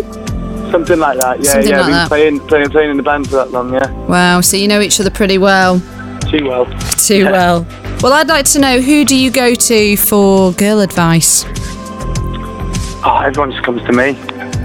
Something 0.74 1.00
like 1.00 1.18
that 1.20 1.38
yeah 1.40 1.52
Something 1.54 1.70
yeah 1.70 1.78
like 1.78 1.86
been 1.86 1.92
that. 2.02 2.08
playing 2.10 2.40
playing 2.52 2.70
playing 2.72 2.92
in 2.92 2.98
the 2.98 3.04
band 3.04 3.30
for 3.30 3.36
that 3.38 3.52
long 3.52 3.72
yeah 3.74 3.90
Wow. 4.08 4.42
So 4.42 4.58
you 4.58 4.68
know 4.68 4.82
each 4.82 5.00
other 5.00 5.12
pretty 5.12 5.38
well. 5.38 5.80
too 6.32 6.44
well 6.50 6.66
Too 7.10 7.26
well. 7.26 7.66
Well, 8.02 8.12
I'd 8.14 8.28
like 8.28 8.46
to 8.56 8.60
know 8.60 8.82
who 8.82 9.06
do 9.06 9.16
you 9.16 9.30
go 9.32 9.54
to 9.56 9.96
for 9.98 10.52
girl 10.54 10.80
advice? 10.82 11.46
oh 13.06 13.22
everyone 13.26 13.52
just 13.52 13.64
comes 13.64 13.82
to 13.84 13.92
me 13.94 14.14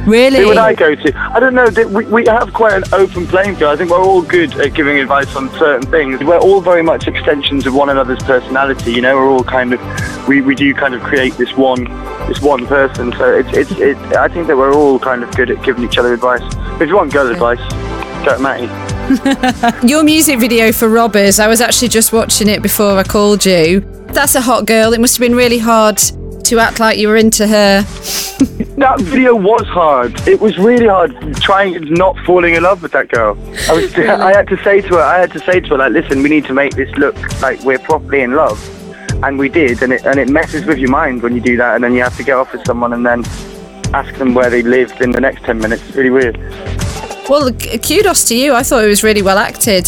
Really? 0.07 0.39
Who 0.39 0.49
would 0.49 0.57
I 0.57 0.75
go 0.75 0.95
to? 0.95 1.17
I 1.17 1.41
don't 1.41 1.55
know. 1.55 1.69
We, 1.89 2.07
we 2.07 2.27
have 2.27 2.53
quite 2.53 2.75
an 2.75 2.85
open 2.93 3.27
playing 3.27 3.57
field. 3.57 3.73
I 3.73 3.77
think 3.77 3.91
we're 3.91 4.03
all 4.03 4.23
good 4.23 4.55
at 4.59 4.75
giving 4.75 4.99
advice 4.99 5.35
on 5.37 5.51
certain 5.59 5.91
things. 5.91 6.23
We're 6.23 6.39
all 6.39 6.61
very 6.61 6.83
much 6.83 7.07
extensions 7.07 7.67
of 7.67 7.75
one 7.75 7.91
another's 7.91 8.23
personality. 8.23 8.93
You 8.93 9.03
know, 9.03 9.17
we're 9.17 9.29
all 9.29 9.45
kind 9.45 9.75
of 9.75 10.29
we, 10.29 10.41
we 10.41 10.55
do 10.55 10.73
kind 10.75 10.95
of 10.95 11.03
create 11.03 11.35
this 11.35 11.55
one 11.57 11.85
this 12.29 12.41
one 12.41 12.67
person. 12.67 13.13
So 13.13 13.35
it's 13.35 13.57
it's 13.57 13.71
it, 13.73 13.97
I 14.17 14.29
think 14.29 14.47
that 14.47 14.57
we're 14.57 14.75
all 14.75 14.99
kind 14.99 15.23
of 15.23 15.35
good 15.35 15.51
at 15.51 15.63
giving 15.65 15.85
each 15.85 15.99
other 15.99 16.15
advice. 16.15 16.43
If 16.81 16.89
you 16.89 16.97
want 16.97 17.13
girl 17.13 17.31
advice, 17.31 17.59
go 18.25 18.37
to 18.37 18.43
Matty. 18.43 19.87
Your 19.87 20.03
music 20.05 20.39
video 20.39 20.71
for 20.71 20.89
Robbers, 20.89 21.41
I 21.41 21.49
was 21.49 21.61
actually 21.61 21.89
just 21.89 22.13
watching 22.13 22.49
it 22.49 22.63
before 22.63 22.99
I 22.99 23.03
called 23.03 23.45
you. 23.47 23.81
That's 24.09 24.35
a 24.35 24.41
hot 24.41 24.67
girl. 24.67 24.93
It 24.93 25.01
must 25.01 25.17
have 25.17 25.27
been 25.27 25.37
really 25.37 25.59
hard 25.59 26.01
to 26.49 26.59
act 26.59 26.81
like 26.81 26.97
you 26.97 27.09
were 27.09 27.17
into 27.17 27.47
her. 27.47 27.83
That 28.79 29.01
video 29.01 29.35
was 29.35 29.67
hard. 29.67 30.19
It 30.27 30.41
was 30.41 30.57
really 30.57 30.87
hard 30.87 31.13
trying 31.43 31.93
not 31.93 32.17
falling 32.25 32.55
in 32.55 32.63
love 32.63 32.83
with 32.83 32.93
that 32.93 33.09
girl. 33.09 33.37
I 33.69 33.73
was 33.75 33.95
I 33.99 34.35
had 34.35 34.49
to 34.49 34.57
say 34.63 34.81
to 34.81 34.95
her, 34.95 35.01
I 35.01 35.19
had 35.19 35.33
to 35.33 35.41
say 35.41 35.61
to 35.61 35.69
her 35.71 35.79
like, 35.79 35.93
listen, 35.93 36.23
we 36.23 36.31
need 36.31 36.47
to 36.47 36.55
make 36.55 36.75
this 36.75 36.91
look 36.97 37.17
like 37.43 37.61
we're 37.65 37.79
properly 37.79 38.23
in 38.23 38.33
love. 38.33 38.59
And 39.23 39.39
we 39.39 39.49
did, 39.49 39.83
and 39.83 39.93
it 39.93 40.07
and 40.07 40.19
it 40.19 40.29
messes 40.29 40.65
with 40.65 40.79
your 40.79 40.91
mind 40.91 41.23
when 41.23 41.35
you 41.35 41.41
do 41.41 41.57
that, 41.57 41.75
and 41.75 41.83
then 41.83 41.93
you 41.93 42.03
have 42.03 42.17
to 42.17 42.23
get 42.23 42.37
off 42.37 42.53
with 42.53 42.65
someone 42.65 42.93
and 42.93 43.05
then 43.05 43.25
ask 43.93 44.15
them 44.15 44.33
where 44.33 44.49
they 44.49 44.63
lived 44.63 45.01
in 45.01 45.11
the 45.11 45.21
next 45.21 45.45
ten 45.45 45.59
minutes. 45.59 45.83
It's 45.89 45.97
really 45.97 46.11
weird. 46.11 46.37
Well, 47.29 47.51
kudos 47.53 48.25
to 48.29 48.35
you. 48.37 48.55
I 48.55 48.63
thought 48.63 48.85
it 48.85 48.89
was 48.89 49.03
really 49.03 49.23
well 49.23 49.39
acted. 49.39 49.87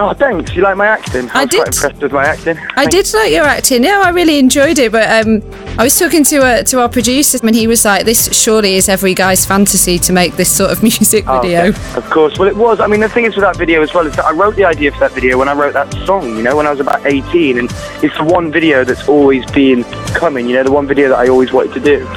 Oh, 0.00 0.14
thanks. 0.14 0.54
You 0.54 0.62
like 0.62 0.76
my 0.76 0.86
acting? 0.86 1.28
I 1.30 1.42
was 1.42 1.50
did. 1.50 1.62
quite 1.64 1.74
impressed 1.74 2.02
with 2.02 2.12
my 2.12 2.24
acting. 2.24 2.56
I 2.76 2.86
did 2.86 3.12
like 3.14 3.32
your 3.32 3.42
acting. 3.42 3.82
Yeah, 3.82 4.00
I 4.04 4.10
really 4.10 4.38
enjoyed 4.38 4.78
it. 4.78 4.92
But 4.92 5.26
um, 5.26 5.42
I 5.76 5.82
was 5.82 5.98
talking 5.98 6.22
to 6.24 6.38
uh, 6.38 6.62
to 6.62 6.80
our 6.80 6.88
producer, 6.88 7.36
and 7.44 7.52
he 7.52 7.66
was 7.66 7.84
like, 7.84 8.04
"This 8.04 8.28
surely 8.32 8.76
is 8.76 8.88
every 8.88 9.12
guy's 9.12 9.44
fantasy 9.44 9.98
to 9.98 10.12
make 10.12 10.36
this 10.36 10.48
sort 10.56 10.70
of 10.70 10.80
music 10.84 11.24
Oh, 11.26 11.40
video." 11.40 11.72
yeah, 11.72 11.96
Of 11.96 12.08
course. 12.10 12.38
Well, 12.38 12.48
it 12.48 12.56
was. 12.56 12.78
I 12.78 12.86
mean, 12.86 13.00
the 13.00 13.08
thing 13.08 13.24
is 13.24 13.34
with 13.34 13.42
that 13.44 13.56
video 13.56 13.82
as 13.82 13.92
well 13.92 14.06
is 14.06 14.14
that 14.14 14.24
I 14.26 14.30
wrote 14.30 14.54
the 14.54 14.64
idea 14.64 14.92
for 14.92 15.00
that 15.00 15.10
video 15.12 15.36
when 15.36 15.48
I 15.48 15.54
wrote 15.54 15.72
that 15.72 15.92
song, 16.06 16.36
you 16.36 16.42
know, 16.44 16.54
when 16.56 16.66
I 16.68 16.70
was 16.70 16.78
about 16.78 17.04
18. 17.04 17.58
And 17.58 17.68
it's 18.04 18.16
the 18.16 18.24
one 18.24 18.52
video 18.52 18.84
that's 18.84 19.08
always 19.08 19.44
been 19.50 19.82
coming, 20.14 20.48
you 20.48 20.54
know, 20.54 20.62
the 20.62 20.70
one 20.72 20.86
video 20.86 21.08
that 21.08 21.18
I 21.18 21.26
always 21.28 21.52
wanted 21.52 21.74
to 21.74 21.80
do. 21.80 22.08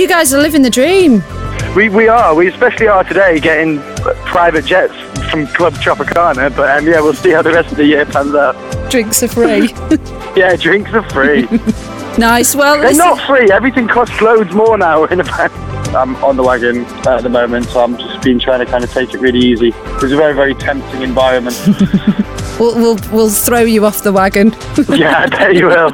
You 0.00 0.06
guys 0.06 0.32
are 0.32 0.40
living 0.40 0.62
the 0.62 0.70
dream. 0.70 1.20
We, 1.74 1.88
we 1.88 2.06
are. 2.06 2.32
We 2.36 2.46
especially 2.46 2.86
are 2.86 3.02
today 3.02 3.40
getting 3.40 3.82
private 4.26 4.64
jets 4.64 4.94
from 5.30 5.46
Club 5.48 5.74
Tropicana. 5.74 6.54
But 6.54 6.78
um, 6.78 6.86
yeah, 6.86 7.00
we'll 7.00 7.14
see 7.14 7.30
how 7.30 7.42
the 7.42 7.52
rest 7.52 7.70
of 7.72 7.76
the 7.78 7.84
year 7.86 8.04
pans 8.06 8.34
out. 8.34 8.54
Drinks 8.90 9.22
are 9.22 9.28
free. 9.28 9.74
Yeah, 10.34 10.56
drinks 10.56 10.90
are 10.92 11.08
free. 11.10 11.42
nice. 12.18 12.56
Well, 12.56 12.74
They're 12.74 12.88
listen- 12.88 12.98
not 12.98 13.20
free. 13.24 13.52
Everything 13.52 13.86
costs 13.86 14.20
loads 14.20 14.52
more 14.52 14.76
now 14.76 15.04
in 15.04 15.20
a 15.20 15.24
band. 15.24 15.52
I'm 15.94 16.16
on 16.24 16.36
the 16.36 16.42
wagon 16.42 16.84
at 17.06 17.22
the 17.22 17.28
moment, 17.28 17.66
so 17.66 17.84
I'm 17.84 17.96
just 17.96 18.20
been 18.20 18.40
trying 18.40 18.58
to 18.58 18.66
kind 18.66 18.82
of 18.82 18.90
take 18.90 19.14
it 19.14 19.20
really 19.20 19.38
easy. 19.38 19.68
It's 19.72 20.02
a 20.02 20.16
very, 20.16 20.34
very 20.34 20.54
tempting 20.56 21.02
environment. 21.02 21.56
we'll, 22.58 22.74
we'll 22.74 22.98
we'll 23.12 23.30
throw 23.30 23.60
you 23.60 23.86
off 23.86 24.02
the 24.02 24.12
wagon. 24.12 24.50
yeah, 24.88 25.18
I 25.20 25.26
bet 25.28 25.54
you 25.54 25.68
will. 25.68 25.92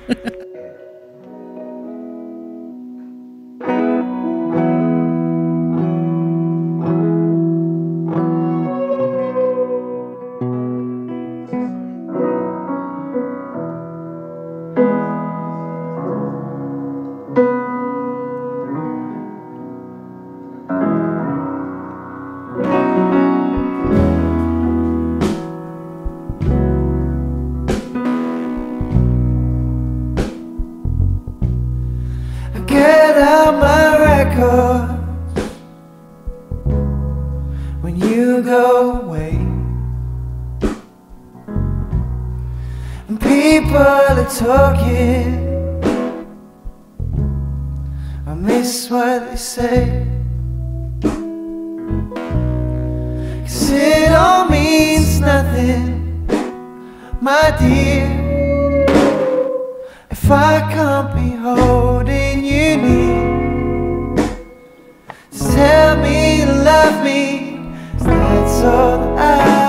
Are 44.30 44.74
talking. 44.74 45.50
I 48.26 48.34
miss 48.34 48.90
what 48.90 49.30
they 49.30 49.36
say. 49.36 50.06
Cause 53.42 53.70
it 53.70 54.12
all 54.12 54.48
means 54.48 55.20
nothing, 55.20 56.26
my 57.20 57.56
dear. 57.58 58.06
If 60.10 60.30
I 60.30 60.60
can't 60.72 61.14
be 61.14 61.36
holding 61.36 62.44
you 62.44 62.76
near, 62.76 64.16
tell 65.30 65.96
me 65.96 66.40
you 66.40 66.46
love 66.46 67.04
me. 67.04 67.58
That's 67.98 68.62
all 68.62 69.18
I 69.18 69.59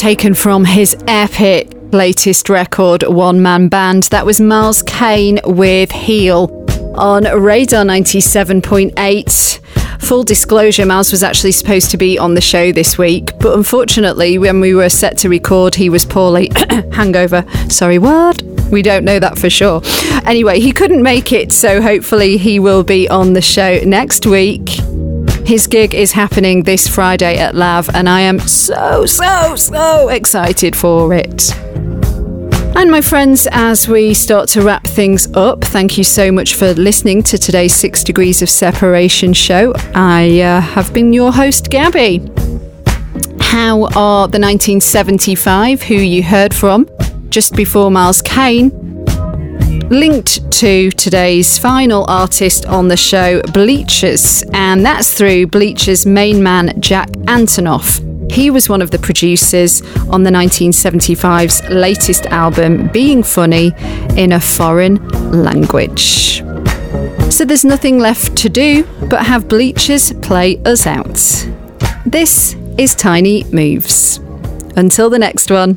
taken 0.00 0.32
from 0.32 0.64
his 0.64 0.96
epic 1.08 1.70
latest 1.92 2.48
record, 2.48 3.02
One 3.02 3.42
Man 3.42 3.68
Band. 3.68 4.04
That 4.04 4.24
was 4.24 4.40
Miles 4.40 4.82
Kane 4.82 5.38
with 5.44 5.92
Heel 5.92 6.48
on 6.96 7.24
Radar 7.24 7.84
97.8. 7.84 10.00
Full 10.00 10.22
disclosure, 10.22 10.86
Miles 10.86 11.12
was 11.12 11.22
actually 11.22 11.52
supposed 11.52 11.90
to 11.90 11.98
be 11.98 12.18
on 12.18 12.34
the 12.34 12.40
show 12.40 12.72
this 12.72 12.96
week, 12.96 13.32
but 13.40 13.54
unfortunately, 13.54 14.38
when 14.38 14.58
we 14.58 14.72
were 14.72 14.88
set 14.88 15.18
to 15.18 15.28
record, 15.28 15.74
he 15.74 15.90
was 15.90 16.06
poorly. 16.06 16.50
Hangover. 16.92 17.44
Sorry, 17.68 17.98
what? 17.98 18.40
We 18.72 18.80
don't 18.80 19.04
know 19.04 19.18
that 19.18 19.38
for 19.38 19.50
sure. 19.50 19.82
Anyway, 20.24 20.60
he 20.60 20.72
couldn't 20.72 21.02
make 21.02 21.30
it, 21.30 21.52
so 21.52 21.82
hopefully, 21.82 22.38
he 22.38 22.58
will 22.58 22.84
be 22.84 23.06
on 23.06 23.34
the 23.34 23.42
show 23.42 23.80
next 23.80 24.24
week. 24.24 24.78
His 25.46 25.66
gig 25.66 25.94
is 25.94 26.12
happening 26.12 26.62
this 26.62 26.86
Friday 26.86 27.38
at 27.38 27.54
Lav, 27.54 27.88
and 27.94 28.08
I 28.08 28.20
am 28.20 28.38
so, 28.38 29.06
so, 29.06 29.56
so 29.56 30.08
excited 30.08 30.76
for 30.76 31.12
it. 31.12 31.54
And 32.76 32.90
my 32.90 33.00
friends, 33.00 33.48
as 33.50 33.88
we 33.88 34.14
start 34.14 34.48
to 34.50 34.62
wrap 34.62 34.84
things 34.86 35.30
up, 35.34 35.62
thank 35.62 35.98
you 35.98 36.04
so 36.04 36.30
much 36.30 36.54
for 36.54 36.72
listening 36.74 37.22
to 37.24 37.36
today's 37.36 37.74
Six 37.74 38.04
Degrees 38.04 38.42
of 38.42 38.48
Separation 38.48 39.32
show. 39.32 39.72
I 39.94 40.40
uh, 40.40 40.60
have 40.60 40.92
been 40.94 41.12
your 41.12 41.32
host, 41.32 41.68
Gabby. 41.70 42.18
How 43.40 43.86
are 43.96 44.28
the 44.28 44.38
1975, 44.38 45.82
who 45.82 45.96
you 45.96 46.22
heard 46.22 46.54
from 46.54 46.88
just 47.30 47.54
before 47.54 47.90
Miles 47.90 48.22
Kane, 48.22 48.70
linked 49.90 50.50
to 50.52 50.90
today's 50.92 51.58
final 51.58 52.04
artist 52.08 52.64
on 52.66 52.86
the 52.86 52.96
show, 52.96 53.42
Bleachers, 53.52 54.44
and 54.52 54.86
that's 54.86 55.12
through 55.12 55.48
Bleachers' 55.48 56.06
main 56.06 56.42
man, 56.42 56.80
Jack 56.80 57.08
Antonoff. 57.26 58.06
He 58.30 58.50
was 58.50 58.68
one 58.68 58.82
of 58.82 58.92
the 58.92 59.00
producers 59.00 59.82
on 60.08 60.22
the 60.22 60.30
1975's 60.30 61.68
latest 61.68 62.26
album, 62.26 62.86
Being 62.88 63.24
Funny 63.24 63.72
in 64.16 64.30
a 64.32 64.40
Foreign 64.40 65.06
Language. 65.32 66.44
So 67.32 67.44
there's 67.44 67.64
nothing 67.64 67.98
left 67.98 68.36
to 68.38 68.48
do 68.48 68.84
but 69.08 69.26
have 69.26 69.48
Bleachers 69.48 70.12
play 70.22 70.62
us 70.64 70.86
out. 70.86 71.18
This 72.06 72.54
is 72.78 72.94
Tiny 72.94 73.42
Moves. 73.52 74.18
Until 74.76 75.10
the 75.10 75.18
next 75.18 75.50
one, 75.50 75.74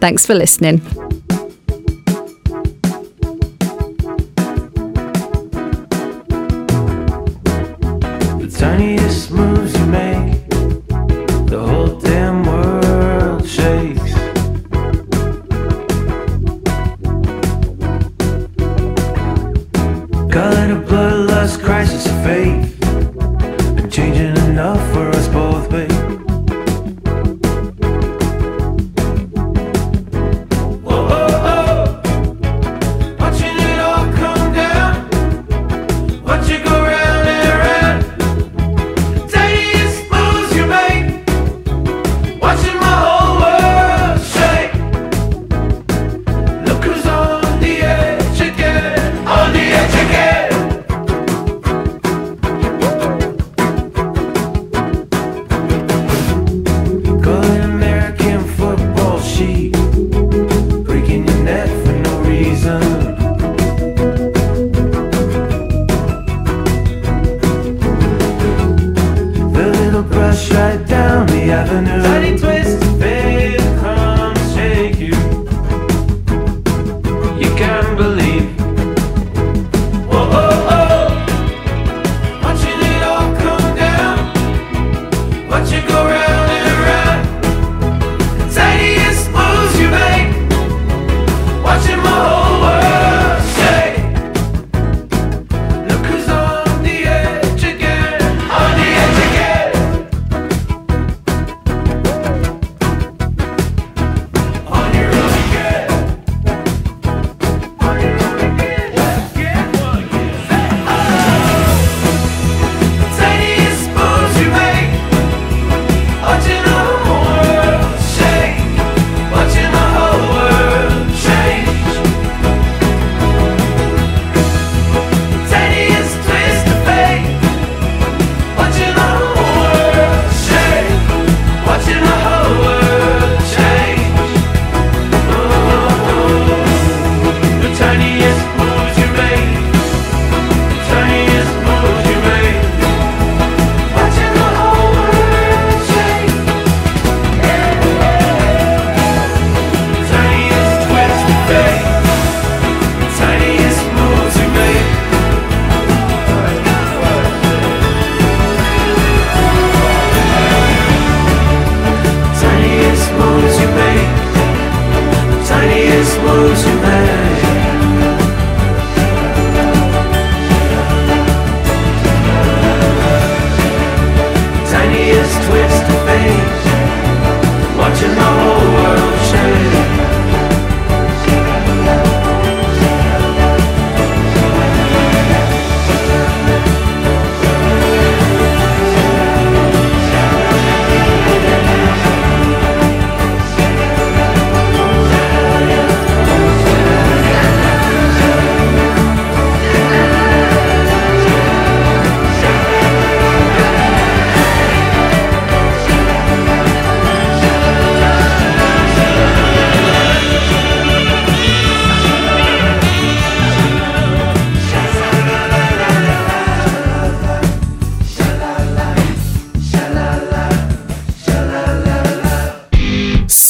thanks 0.00 0.24
for 0.24 0.34
listening. 0.34 1.07
Tiniest 8.58 9.30
moves 9.30 9.72
you 9.78 9.86
make, 9.86 10.07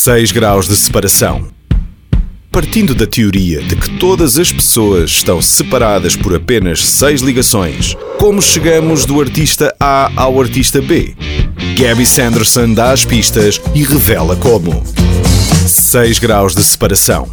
6 0.08 0.32
graus 0.32 0.66
de 0.66 0.74
separação. 0.74 1.48
Partindo 2.50 2.94
da 2.94 3.06
teoria 3.06 3.62
de 3.62 3.76
que 3.76 3.90
todas 3.98 4.38
as 4.38 4.50
pessoas 4.50 5.10
estão 5.10 5.42
separadas 5.42 6.16
por 6.16 6.34
apenas 6.34 6.82
seis 6.82 7.20
ligações, 7.20 7.94
como 8.18 8.40
chegamos 8.40 9.04
do 9.04 9.20
artista 9.20 9.76
A 9.78 10.10
ao 10.16 10.40
artista 10.40 10.80
B? 10.80 11.14
Gabby 11.78 12.06
Sanderson 12.06 12.72
dá 12.72 12.90
as 12.92 13.04
pistas 13.04 13.60
e 13.74 13.82
revela 13.82 14.34
como. 14.34 14.82
6 15.66 16.18
graus 16.18 16.54
de 16.54 16.64
separação. 16.64 17.28